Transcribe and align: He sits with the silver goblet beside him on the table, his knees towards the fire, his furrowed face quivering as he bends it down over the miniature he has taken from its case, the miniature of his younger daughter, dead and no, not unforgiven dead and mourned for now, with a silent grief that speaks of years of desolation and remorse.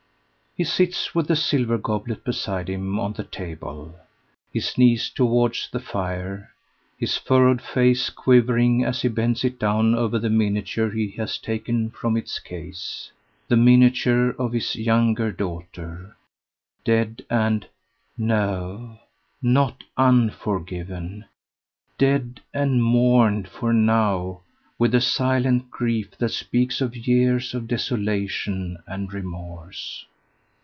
He 0.53 0.65
sits 0.65 1.15
with 1.15 1.29
the 1.29 1.37
silver 1.37 1.77
goblet 1.77 2.25
beside 2.25 2.67
him 2.69 2.99
on 2.99 3.13
the 3.13 3.23
table, 3.23 3.95
his 4.51 4.77
knees 4.77 5.09
towards 5.09 5.69
the 5.71 5.79
fire, 5.79 6.51
his 6.99 7.15
furrowed 7.15 7.61
face 7.61 8.09
quivering 8.09 8.83
as 8.83 9.01
he 9.01 9.07
bends 9.07 9.45
it 9.45 9.57
down 9.57 9.95
over 9.95 10.19
the 10.19 10.29
miniature 10.29 10.89
he 10.91 11.11
has 11.11 11.37
taken 11.37 11.89
from 11.89 12.17
its 12.17 12.37
case, 12.37 13.13
the 13.47 13.55
miniature 13.55 14.31
of 14.37 14.51
his 14.51 14.75
younger 14.75 15.31
daughter, 15.31 16.17
dead 16.83 17.23
and 17.29 17.67
no, 18.17 18.99
not 19.41 19.85
unforgiven 19.95 21.23
dead 21.97 22.41
and 22.53 22.83
mourned 22.83 23.47
for 23.47 23.71
now, 23.71 24.41
with 24.77 24.93
a 24.93 24.99
silent 24.99 25.71
grief 25.71 26.11
that 26.17 26.27
speaks 26.27 26.81
of 26.81 26.93
years 27.07 27.53
of 27.53 27.69
desolation 27.69 28.83
and 28.85 29.13
remorse. 29.13 30.05